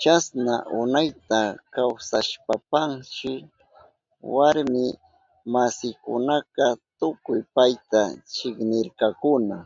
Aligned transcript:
Chasna 0.00 0.54
unayta 0.80 1.38
kawsashpanshi 1.74 3.32
warmi 4.34 4.84
masinkunaka 5.52 6.66
tukuy 6.98 7.40
payta 7.54 8.00
chiknirkakuna. 8.32 9.56